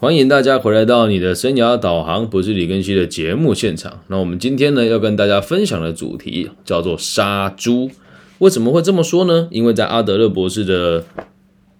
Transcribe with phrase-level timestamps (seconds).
[0.00, 4.00] 欢迎大家回来到你的生涯导航，不是李根熙的节目现场。
[4.06, 7.90] 那我们今天呢要跟大家分享的主题叫做杀猪。
[8.38, 9.48] 为什么会这么说呢？
[9.50, 11.04] 因为在阿德勒博士的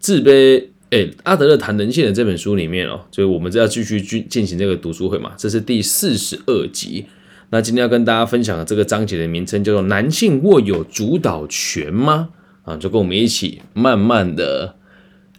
[0.00, 7.06] 自卑，哎，阿德勒谈人性的这本书里面哦，所以我们要继续进进行这个读书会嘛，这是第四十二集。
[7.50, 12.30] 那今天要跟大家分享的这个章节的名称叫做“男性握有主导权吗？”
[12.66, 14.74] 啊，就跟我们一起慢慢的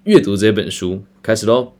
[0.05, 1.73] 阅读这本书，开始喽。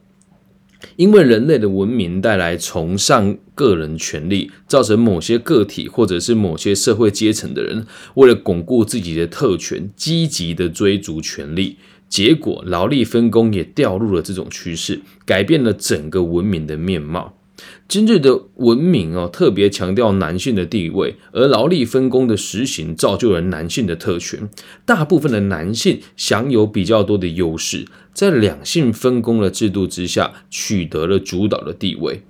[0.96, 17.39] 因为人类的文明带来崇尚个人权利，造成某些个体或者是某些社会阶层的人，为了巩固自己的特权，积极的追逐权利，结果劳力分工也掉入了这种趋势，改变了整个文明的面貌。
[17.88, 24.48] 今日的文明哦，特别强调男性的地位，而劳力分工的实行造就了男性的特权。
[24.86, 32.22] 大部分的男性享有比较多的优势，在两性分工的制度之下，取得了主导的地位。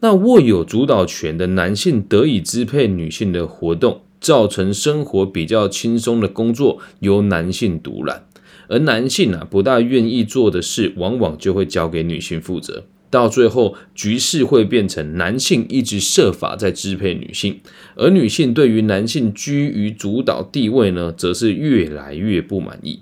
[0.00, 8.24] 那握有主导权的男性得以支配女性的活动，造成生活比较轻松的工作由男性独揽，
[8.68, 12.84] 而男性啊不大愿意做的事，往往就会交给女性负责。
[13.10, 17.60] 到最后，局势会变成男性一直设法在支配女性，
[17.96, 23.00] 而女性对于男性居于主导地位呢，则是越来越不满意。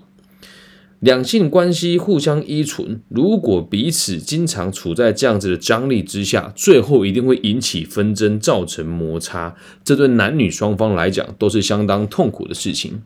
[0.99, 9.55] 两性关系互相依存，如果彼此经常处在这样子的张力之下，最后一定会引起纷争，造成摩擦。
[9.83, 13.03] 这对男女双方来讲都是相当痛苦的事情。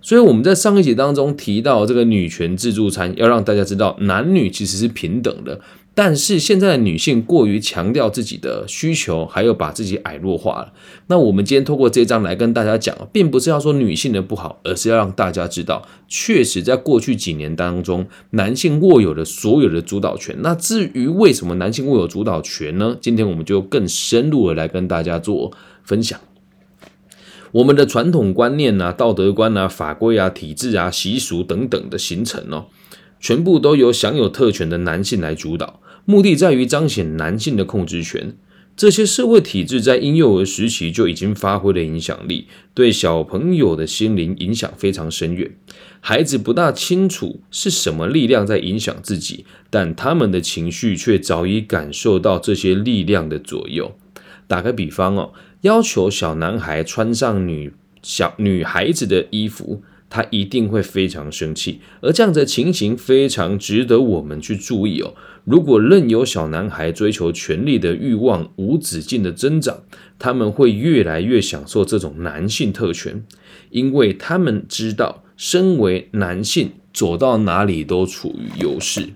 [0.00, 5.60] 所以我们在上一节当中提到这个女权自助餐，要让大家知道男女其实是平等的。
[5.92, 10.72] 但是现在的女性过于强调自己的需求，还有把自己矮弱化了。
[11.08, 20.36] 那我们今天透过这章来跟大家讲，并不是要说女性的不好，而是要让大家知道，确实在过去几年当中，男性握有了所有的主导权。
[20.40, 22.96] 那至于为什么男性握有主导权呢？
[23.00, 25.52] 今天我们就更深入的来跟大家做
[25.82, 26.18] 分享。
[27.52, 32.66] 我们的传统观念啊、道德观啊、法规啊、体制啊、习俗等等的形成哦，
[33.20, 35.80] 全部都由享有特权的男性来主导。
[36.06, 38.34] 目的在于彰显男性的控制权。
[38.76, 45.50] 这些社会体制在婴幼儿时期就已经发挥了影响力，对小朋友的心灵影响非常深远。
[46.00, 53.92] 孩子不大清楚是什么力量在影响自己，但他们的情绪却早已感受到这些力量的左右。
[54.46, 59.82] 打个比方哦，要求小男孩穿上女小女孩子的衣服。
[60.10, 65.14] 他一定会非常生气，而这样的情形非常值得我们去注意哦。
[65.44, 69.78] 如果任由小男孩追求权力的欲望无止境的增长，
[70.18, 73.24] 他们会越来越享受这种男性特权，
[73.70, 79.10] 因为他们知道，身为男性走到哪里都处于优势。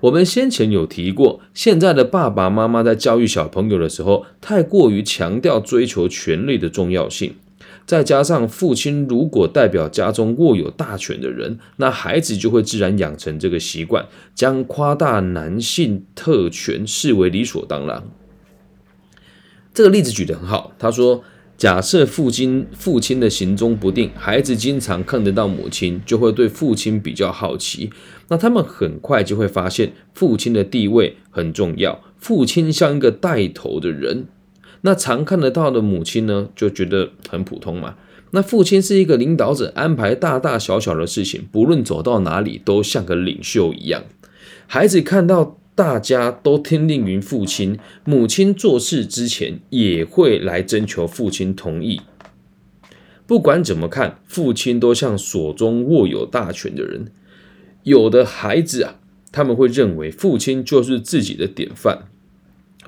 [0.00, 7.34] 我们先前有提过，现在的爸爸妈妈在教育小朋友的时候，太过于强调追求权力的重要性。
[7.86, 18.02] 再加上父亲如果代表家中握有大权的人，那孩子就会自然养成这个习惯，将夸大男性特权视为理所当然。
[19.74, 21.24] 这个例子举得很好，他说：
[21.56, 27.90] 假设父亲父亲的行踪不定，孩子经常看得到母亲，就会对父亲比较好奇。
[28.28, 34.26] 那他们很快就会发现父亲的地位很重要，父亲像一个带头的人。
[34.82, 37.96] 那常看得到的母亲呢，就觉得很普通嘛。
[38.32, 44.04] 那父亲是一个领导者，安排大大小小的事情，不论走到哪里都像个领袖一样。
[44.66, 52.00] 孩子看到大家都听令于父亲，母亲做事之前也会来征求父亲同意。
[53.26, 57.12] 不管怎么看，父亲都像所中握有大权的人。
[57.84, 58.96] 有的孩子啊，
[59.30, 62.08] 他们会认为父亲就是自己的典范。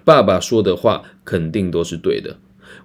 [0.04, 2.36] 爸爸说的话肯定都是对的。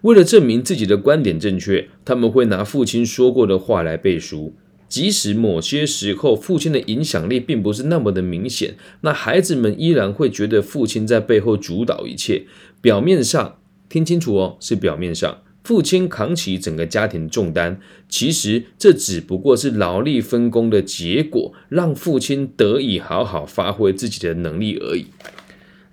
[0.02, 4.54] 为了证明自己的观点正确，他们会拿父亲说过的话来背书。
[4.88, 12.46] 即使某些时候父亲的影响力并不是那么的明显，那孩子们依然会觉得父亲在背后主导一切。
[12.82, 17.80] 表面上听清楚哦，是表面上，父亲扛起整个家庭重担。
[18.08, 25.06] 其实这只不过是劳力分工的结果，让父亲得以好好发挥自己的能力而已。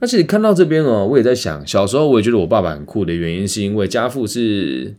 [0.07, 4.95] 那其实看到这边哦，我也在想，小时候我也觉得我爸爸很酷的原因，是因为家父是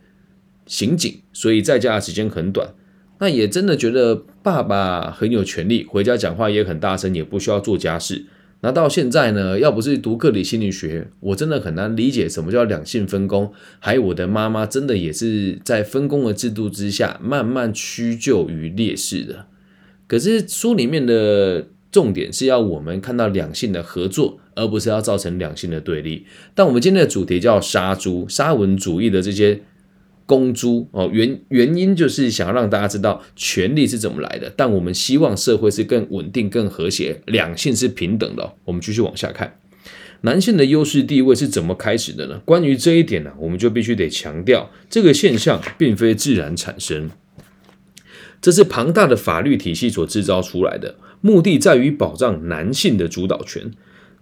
[0.66, 2.74] 刑警，所以在家的时间很短。
[3.18, 8.26] 那也真的觉得爸爸很有权利，回家讲话也很大声，也不需要做家事。
[8.60, 13.50] 那到现在呢，要不是读个体心理学，我真的很难理解什么叫两性分工。
[13.78, 19.46] 还有我的妈妈，真的也是在分工的制度之下，慢慢屈就于劣势的。
[20.06, 24.40] 可是书里面的重点是要我们看到两性的合作。
[24.58, 26.26] 而不是要造成两性的对立。
[26.52, 29.60] 但我们今天的主题叫杀猪，沙文主义的这些
[30.26, 34.52] 公猪哦，原原因就是想让大家知道权力是怎么来的。
[34.56, 38.54] 但我们希望社会是更稳定、更和谐，两性是平等的。
[38.64, 39.60] 我们继续往下看。
[40.22, 42.42] 男性的优势地位是怎么开始的呢？
[42.44, 47.08] 关于这一点呢，我们就必须得强调，这个现象并非自然产生，
[48.40, 53.70] 这是庞大的法律体系所制造出来的，目的在于保障男性的主导权。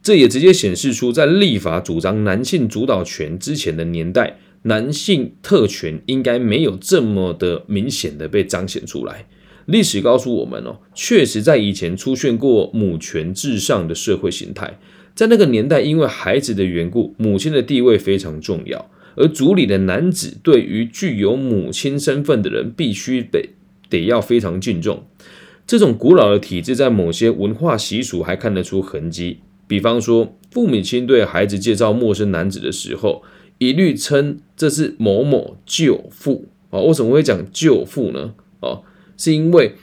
[0.02, 9.26] 这也直接显示出，在立法主张男性主导权之前的年代，男性特权应该没有这么的明显的被彰显出来。
[9.66, 14.78] 历史告诉我们哦，确实在以前出现过母权至上的社会形态。
[15.16, 23.48] 在那个年代，因为孩子的缘故，母亲的地位非常重要，而族里的男子对于具有母亲身份的人，必须得
[23.88, 25.04] 得要非常敬重。
[25.66, 29.40] 这种古老的体制，在某些文化习俗还看得出痕迹。
[29.66, 33.22] 比方说，父母亲对孩子介绍陌生男子的时候，
[33.58, 36.80] 一律称这是某某舅父啊。
[36.80, 38.34] 为什么会讲舅父呢？
[38.60, 38.82] 哦，
[39.16, 39.74] 是因为。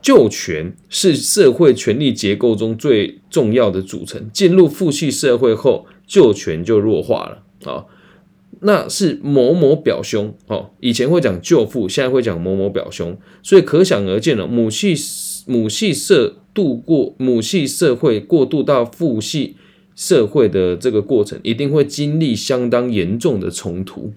[0.00, 4.30] 舅权是社会权力结构中最重要的组成。
[4.32, 7.84] 进入父系社会后，舅权就弱化了啊。
[8.60, 14.46] 那是某某表兄哦，以前会讲舅父，现在会讲某某表兄，所以可想而知了。
[14.46, 14.94] 母系
[15.46, 19.56] 母系社度过母系社会过渡到父系
[19.94, 24.12] 社会的这个过程，一定会经历相当严重的冲突。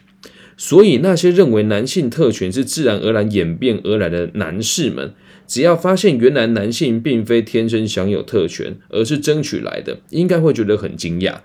[0.57, 5.13] 所以，那些认为男性特权是自然而然演变而来的男士们。
[5.47, 11.39] 只要发现原来男性并非天生享有特权，而是争取来的，应该会觉得很惊讶。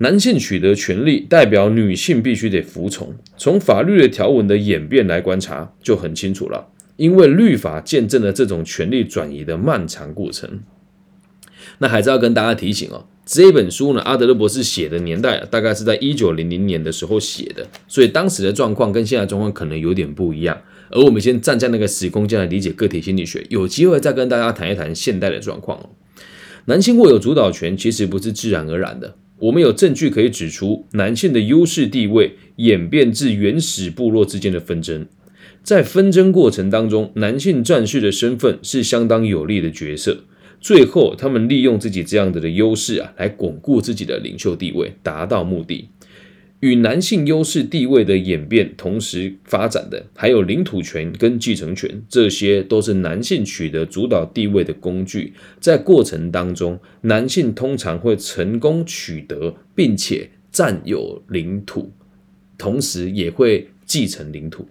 [0.00, 3.14] 男性取得权利，代表女性必须得服从。
[3.36, 6.68] 从法律的条文的演变来观察，就很清楚了。
[6.96, 10.60] 因为律法见证了这种权力转移的漫长过程。
[11.78, 20.60] 那还是要跟大家提醒哦，这本书呢，阿德勒博士写的年代大概是在一九零零年的时候写的，所以当时的状况跟现在状况可能有点不一样。
[20.90, 25.90] 而我们先站在那个时空间来理解个体心理学，有机会再跟大家谈一谈现代的状况哦。
[26.64, 35.06] 男性握有主导权其实不是自然而然的，我们有证据可以指出，男性的优势地位演变至原始部落之间的纷争，
[35.62, 40.24] 在纷争过程当中，男性战士的身份是相当有利的角色，
[40.60, 45.88] 最后他们利用自己这样子的优势啊，来巩固自己的领袖地位，达到目的。
[46.60, 55.34] 与男性优势地位的演变同时发展的，还有领土权跟继承权，这些都是男性取得主导地位的工具。
[55.60, 61.92] 在过程当中，男性通常会成功取得并且占有领土，
[62.56, 64.66] 同时也会继承领土。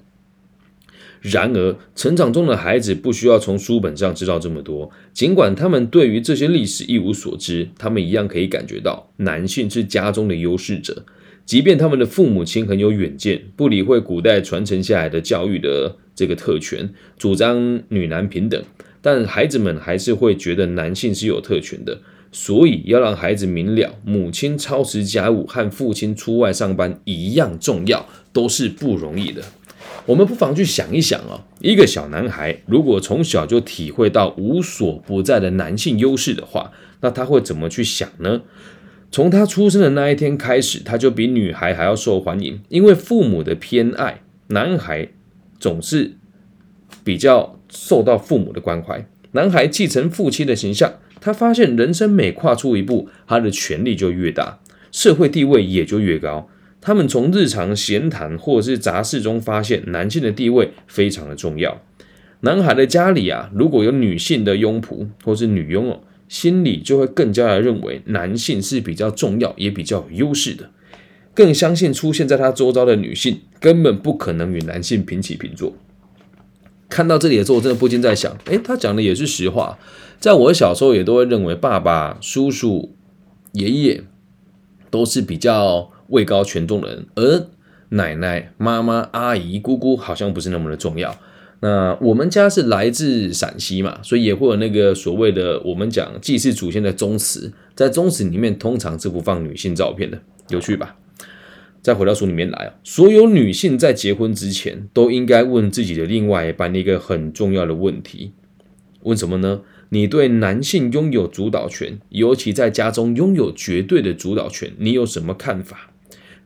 [1.22, 11.06] 然而，成长中的孩子不需要从书本上知道这么多，尽管他们对于这些历史一无所知，他们一样可以感觉到男性是家中的优势者。
[11.48, 18.62] 即便他们的父母亲很有远见，不理会古代传承下来的教育的这个特权，主张女男平等，
[19.02, 22.00] 但孩子们还是会觉得男性是有特权的。
[22.34, 29.42] 所以要让孩子明了，母亲操持家务和父亲出外上班一样重要，都是不容易的。
[30.06, 38.42] 我们不妨去想一想啊，一个小男孩如果从小就体会到无所不在的男性优势的话，那他会怎么去想呢？
[39.10, 45.08] 从他出生的那一天开始，他就比女孩还要受欢迎，因为父母的偏爱，男孩
[45.60, 46.16] 总是
[47.04, 49.08] 比较受到父母的关怀。
[49.32, 54.60] 男孩继承父亲的形象，他发现人生每跨出一步，他的权力就越大，
[54.92, 56.50] 社会地位也就越高。
[56.82, 61.82] 他们从日常闲谈或者是杂事中发现，男性的地位非常的重要。
[62.42, 66.02] 男孩的家里啊，如果有女性的佣仆或是女佣哦。
[66.28, 70.70] 心里就会更加的认为男性是比较重要，也比较有优势的，
[71.34, 75.74] 更相信出现在他周遭的女性根本不可能与男性平起平坐。
[76.90, 79.78] 看到这里的时候，我真的不禁在想：诶，他讲的也是实话。
[80.20, 82.96] 在我小时候，也都会认为爸爸、叔叔、
[83.52, 84.04] 爷爷
[84.90, 87.48] 都是比较位高权重的人，而
[87.90, 91.16] 奶奶、妈妈、阿姨、姑姑好像不是那么的重要。
[91.60, 100.96] 那我们家是来自陕西嘛，所以也会有那个所谓的我们讲祭祀祖先的宗祠，在宗祠里面通常是不放女性照片的，有趣吧？
[101.82, 108.34] 再回到书里面来啊，所有女性在结婚之前都应该问自己的另外一半一个很重要的问题，
[109.04, 109.62] 问什么呢？
[109.90, 115.92] 你对男性拥有主导权，尤其在家中拥有绝对的主导权，你有什么看法？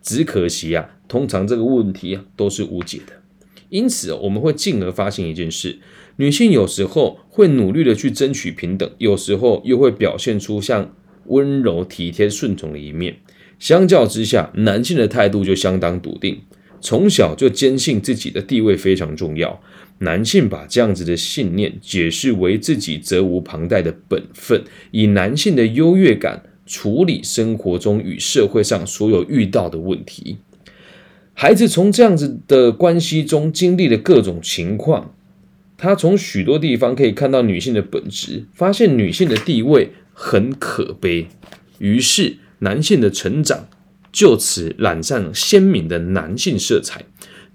[0.02, 3.21] 只可惜啊，通常这个问题啊都是无解的。
[3.72, 5.80] 因此，我们会进而发现一件事：
[6.18, 10.94] 女性有时候会努力的去争取平等，有时候又会表现出像
[11.28, 13.16] 温柔、体贴、顺从的一面。
[13.58, 16.42] 相较之下，男性的态度就相当笃定，
[16.82, 19.62] 从小就坚信自己的地位非常重要。
[20.00, 24.62] 男性把这样子的信念解释为自己责无旁贷的本分，
[24.92, 30.38] 以男性的优越感处理生活中与社会上所有遇到的问题。
[31.34, 35.14] 孩子从这样子的关系中经历了各种情况。
[35.78, 41.28] 他从许多地方可以看到女性的本质，发现女性的地位很可悲，
[41.80, 43.68] 于是男性的成长
[44.12, 47.06] 就此染上鲜明的男性色彩。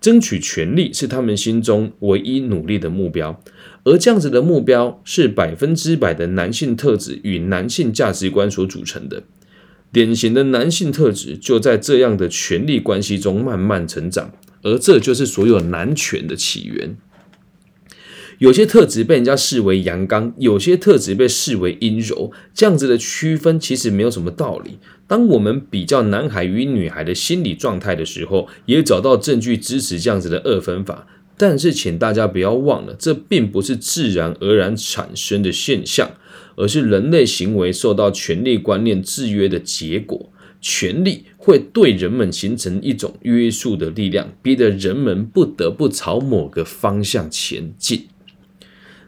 [0.00, 3.40] 争取权利是他们心中唯一努力的目标，
[3.85, 9.23] 而这样子的目标是百分之百的男性特质与男性价值观所组成的。
[9.93, 16.97] 典型的男性特质就在这样的权力关系中慢慢成长，而这就是所有男权的起源。
[18.38, 24.78] 有些特质被人家视为阳刚，有些特质被视为阴柔，这样子的区分其实没有什么道理。
[25.07, 31.07] 当我们比较男孩与女孩的心理状态的时候，也找到证据支持这样子的二分法。
[31.38, 36.11] 但是，请大家不要忘了，这并不是自然而然产生的现象，
[36.57, 40.31] 而是人类行为受到权力观念制约的结果。
[40.61, 48.09] 权力会对人们形成一种约束的力量，逼得人们不得不朝某个方向前进。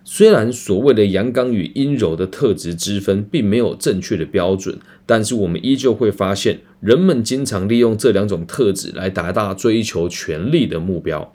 [0.04, 11.35] 虽然所谓的阳刚与阴柔的特质之分并没有正确的标准，但是我们依旧会发现，人们经常利用这两种特质来达到追求权力的目标。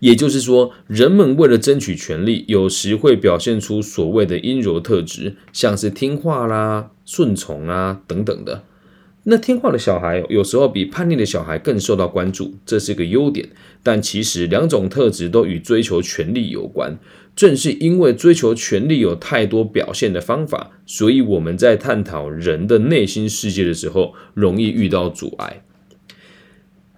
[0.00, 8.64] 也就是说，人们为了争取权力，有时会表现出所谓的阴柔特质，像是听话啦、顺从啊等等的。
[9.26, 13.48] 那听话的小孩有时候比叛逆的小孩更受到关注，这是个优点。
[13.82, 16.98] 但其实两种特质都与追求权力有关。
[17.34, 25.64] 正是因为追求权力有太多表现的方法，所以我们在探讨人的内心世界的时候，容易遇到阻碍。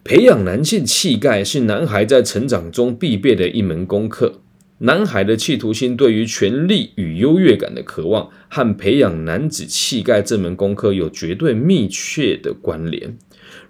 [0.08, 4.40] 培养男性气概是男孩在成长中必备的一门功课。
[4.78, 13.18] 男孩的企图心对于权力与优越感的渴望，和培养男子气概这门功课有绝对密切的关联。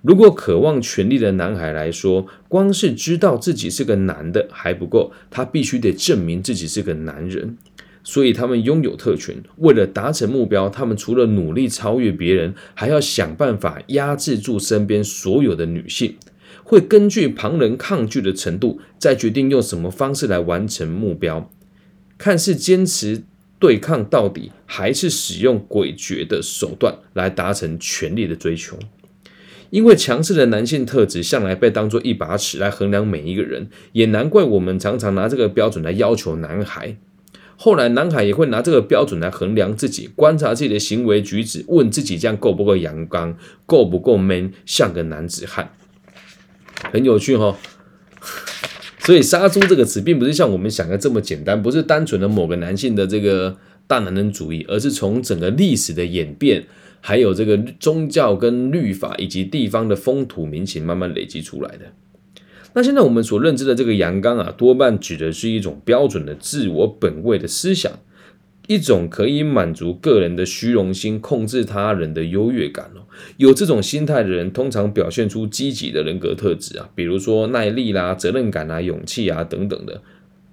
[0.02, 7.57] 如果渴望权力的男孩来说，光是知道自己是个男的还不够，他必须得证明自己是个男人。
[8.05, 16.14] 所以他们拥有特权，为了达成目标，他们除了努力超越别人，还要想办法压制住身边所有的女性。
[16.69, 21.49] 会根据旁人抗拒的程度，再决定用什么方式来完成目标。
[22.19, 23.23] 看是坚持
[23.61, 28.77] 对抗到底，还是使用诡谲的手段来达成权力的追求。
[29.71, 36.97] 因为强势的男性特质向来被当作一把尺来衡量每一个人，也难怪我们常常拿这个标准来要求男孩。
[37.57, 45.71] 后来，男孩也会拿这个标准来衡量自己，观察自己的行为举止，问自己这样够不够阳刚，够不够 man，像个男子汉。
[46.93, 47.57] 很有趣哈，
[49.00, 56.64] 所以“杀猪”这个词并不是像我们想的这么简单，不是单纯的某个男性的这个大男人主义，而是从整个历史的演变，
[57.00, 61.93] 还有这个宗教跟律法以及地方的风土民情慢慢累积出来的。
[62.75, 67.93] 那现在我们所认知的这个阳刚啊，多半指的是一种标准的自我本位的思想。
[68.67, 73.07] 一种可以满足个人的虚荣心、控制他人的优越感哦。
[73.37, 80.03] 有这种心态的人，通常表现出积极的人格特质啊，比如说耐力啦、责任感啊、勇气啊等等的，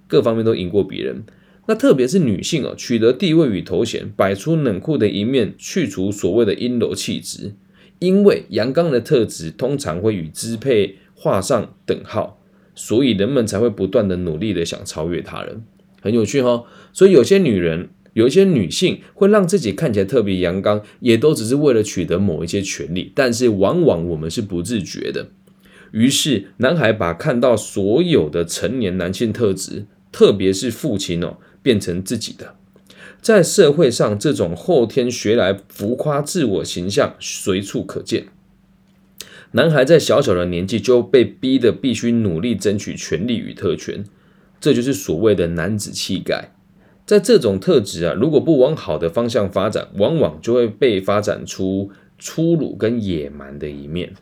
[0.06, 1.24] 各方面都赢过别人。
[1.66, 7.54] 那特别是女性哦，取得地位与头衔，摆出冷酷的一面，去除所谓的阴柔气质，
[7.98, 12.40] 因为阳刚的特质通常会与支配画上等号，
[12.74, 15.64] 所以人们才会不断的努力的想超越他人。
[16.00, 17.88] 很有趣哈，所以有些女人。
[18.14, 25.28] 有一些女性会让自己看起来特别阳刚，也都只是为了取得某一些权利，但是往往我们是不自觉的。
[25.92, 32.56] 于是，男孩把看到所有的成年男性特质，特别是父亲哦，变成自己的。
[33.20, 38.26] 在社会上，这种后天学来浮夸自我形象随处可见。
[39.52, 44.04] 男孩在小小的年纪就被逼得必须努力争取权利与特权，
[44.60, 46.53] 这就是所谓的男子气概。
[47.06, 54.12] 在这种特质啊，如果不往好的方向发展，往往就会被发展出粗鲁跟野蛮的一面。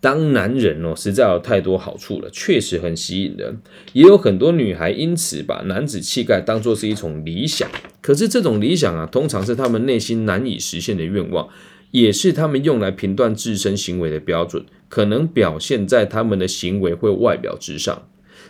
[0.00, 3.58] 当男人哦，实在有太多好处了，确实很吸引人。
[3.92, 7.68] 也有很多女孩因此把男子气概当作是一种理想。
[8.00, 11.46] 可是这种理想啊，通常是他们内心难以实现的愿望，
[11.90, 18.08] 也是他们用来评断自身行为的标准，可能表现在他们的行为或外表之上。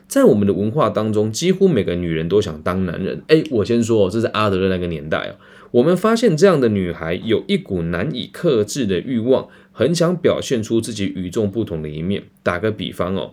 [0.08, 3.22] 在我们的文化当中，几乎每个女人都想当男人。
[3.28, 5.34] 哎，我先说，这是阿德勒那个年代哦。
[5.70, 12.24] 我们发现这样的女孩有一股难以克制的欲望，很想表现出自己与众不同的一面。
[12.42, 13.32] 打个比方哦。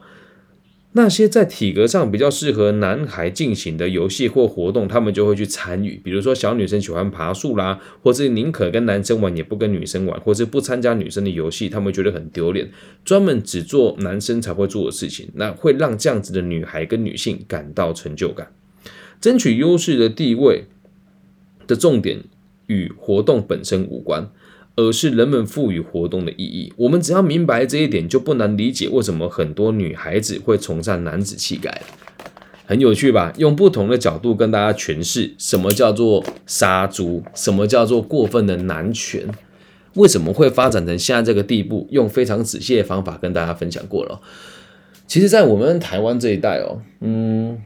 [0.98, 6.02] 那些在体格上比较适合男孩进行的游戏或活动，他们就会去参与。
[6.04, 12.72] 比如说，小女生喜欢爬树啦，或是宁可跟男生玩也不跟女生玩，或是不参加女生的游戏，他们觉得很丢脸，
[13.06, 15.30] 专门只做男生才会做的事情。
[15.36, 18.52] 那会让这样子的女孩跟女性感到成就感，
[19.22, 20.64] 争取优势的地位
[21.68, 22.24] 的重点
[22.66, 24.32] 与活动本身无关。
[24.78, 26.72] 而是人们赋予活动的意义。
[26.78, 31.82] 我们只要明白这一点，就不难理解为什么很多女孩子会崇尚男子气概。
[32.66, 33.34] 很有趣吧？
[33.38, 39.26] 用不同的角度跟大家诠释什么叫做杀猪，什么叫做过分的男权，
[39.96, 41.88] 为什么会发展成现在这个地步？
[41.90, 44.22] 用非常仔细的方法跟大家分享过了。
[45.08, 47.58] 其实，在我们台湾这一代哦，嗯，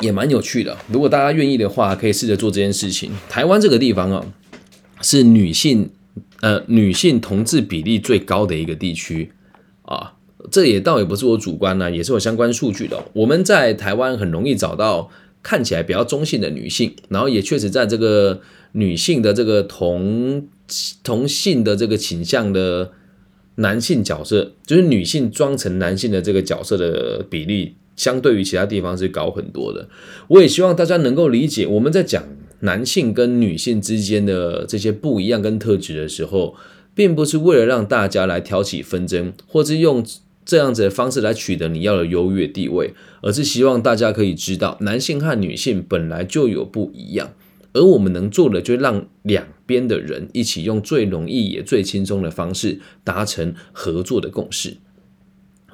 [0.00, 0.76] 也蛮有趣的。
[0.88, 3.10] 如果大家愿意的话，可以试着做这件事情。
[3.30, 4.24] 台湾这个地方啊。
[5.00, 5.90] 是女性，
[6.40, 9.30] 呃，女性同志比例最高的一个地区
[9.82, 10.14] 啊，
[10.50, 13.04] 这也倒也不是我主观呢，也是有相关数据的。
[13.12, 15.08] 我们在台湾很容易找到
[15.42, 18.40] 看起来比较中性的女性，然后也确实在这个
[18.72, 20.48] 女性的这个同
[21.04, 22.90] 同性的这个倾向的
[23.56, 29.88] 男性角色，就是女性装成男性的这个角色的比例，相对于其他地方是高很多的。
[30.26, 32.24] 我也希望大家能够理解，我们在讲。
[32.60, 36.56] 男性跟女性之间的这些不一样跟特质的时候，
[36.94, 40.04] 并不是为了让大家来挑起纷争，或是用
[40.44, 47.32] 这样子的方式来取得你要的优越地位，而是希望大家可以知道，男性和女性本来就有不一样，
[47.74, 54.78] 而我们能做的，就让两边的人一起用最容易也最轻松的方式达成合作的共识。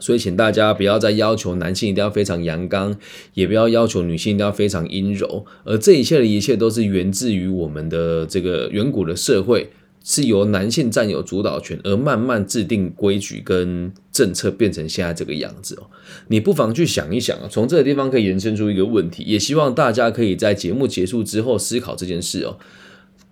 [0.01, 2.97] 所以，请大家不要再要求男性一定要非常阳刚，
[3.33, 5.47] 也不要要求女性一定要非常阴柔。
[5.65, 9.71] 而这一切的一切，都是源自于我们的这个远古的社会，
[10.03, 15.87] 是由男性占有主导权，而慢慢制定规矩跟政策，变成现在这个样子哦。
[16.29, 22.59] 你不妨去想一想啊，从这个地方可以延伸出一个问题，也希望大家可以在节目结束之后思考这件事哦。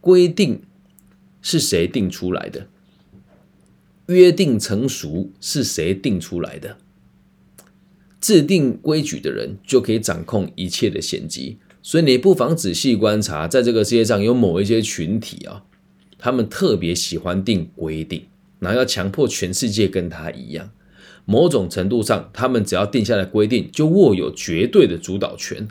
[0.00, 0.62] 规定
[1.42, 2.68] 是谁定出来的？
[4.12, 6.77] 约定成熟是谁定出来的？
[8.20, 11.59] 制定规矩的人就可以掌控一切的先机。
[11.83, 15.64] 所以你不妨仔细观察，在这个世界上有某一些群体啊，
[16.18, 18.27] 他们特别喜欢定规定，
[18.61, 20.70] 然后要强迫全世界跟他一样。
[21.25, 25.66] 某种程度上，他们只要定下来规定，就握有绝对的主导权。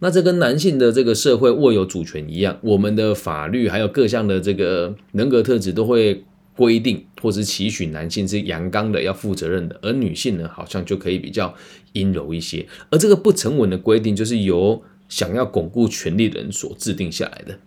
[0.00, 6.24] 那这跟男性的这个社会握有主权一样，我们的法律还有各项的这个人格特质都会。
[6.58, 11.54] 规定或者期许男性是阳刚的，要负责任的，而女性呢，好像就可以比较
[11.92, 12.66] 阴柔一些。
[12.90, 17.60] 而这个不成文的规定，就是由想要巩固权力的人所制定下来的，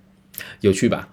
[0.60, 1.08] 有趣吧？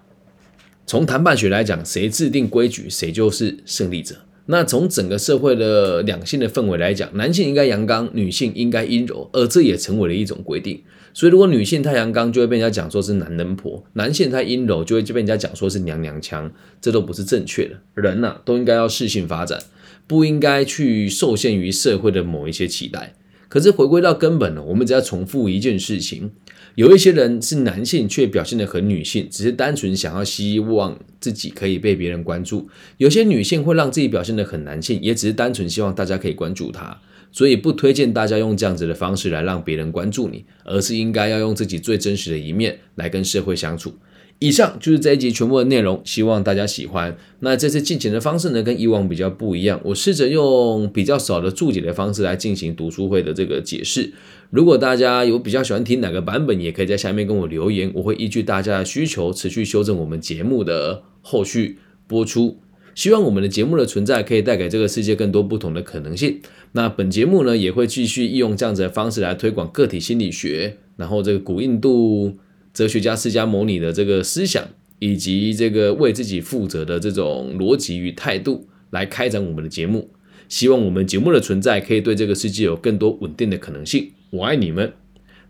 [0.85, 4.17] 从谈判学来讲，谁制定规矩，谁就是胜利者。
[4.47, 10.83] 那从整个社会的两性的氛围来讲，男性应该阳刚，女性应该阴柔，而这也成为了一种规定。
[11.13, 16.51] 所以，如果女性太阳刚，就会被人家讲说是男人婆；男性太阴柔，就会被人家讲说是娘娘腔。
[16.79, 17.75] 这都不是正确的。
[17.95, 19.59] 人呐，都应该要适性发展，
[20.07, 23.15] 不应该去受限于社会的某一些期待。
[23.47, 26.31] 可是回归到根本呢，我们只要重复一件事情：
[26.79, 32.65] 有一些人是男性，却表现得很女性，只是单纯想要希望自己可以被别人关注；
[32.95, 36.97] 有些女性会让自己表现得很男性，也只是单纯希望大家可以关注她。
[37.33, 43.95] 所以不推荐大家用这样子的方式来让别人关注你，而是应该要用自己最真实的一面来跟社会相处。
[44.39, 47.17] 以上就是这一集全部的内容，希望大家喜欢。
[47.41, 54.13] 那这次进行的方式呢，跟以往比较不一样，我试着用比较少的注解的方式来进行读书会的这个解释。
[54.49, 62.59] 如果大家有比较喜欢听哪个版本，也可以在下面跟我留言，我会依据大家的需求持续修正我们节目的后续播出。
[62.95, 66.41] 希望我们的节目的存在可以带给这个世界更多不同的可能性。
[66.71, 72.35] 那本节目呢，也会继续利用这样子的方式来推广个体心理学，然后这个古印度
[72.73, 80.09] 哲学家释迦牟尼的这个思想，以及这个为自己负责的这种逻辑与态度，来开展我们的节目。
[80.49, 84.11] 希望我们节目的存在可以对这个世界有更多稳定的可能性。
[84.31, 84.93] 我爱你们。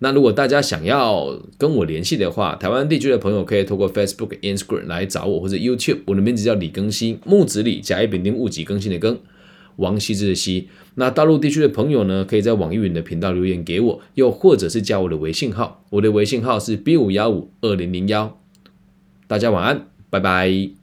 [0.01, 9.19] 那如果大家想要跟我联系的话，台湾地区的朋友可以透过 Facebook、Instagram 来找我，或者 YouTube，我的名字叫李更新，木子李，甲乙丙丁戊己更新的更，
[9.75, 10.69] 王羲之的羲。
[10.95, 18.39] 那大陆地区的朋友呢，可以在网易云的频道留言给我，又或者是加我的微信号，我的微信号是 B 五幺五二零零幺。
[19.27, 20.78] 大家晚安，拜拜。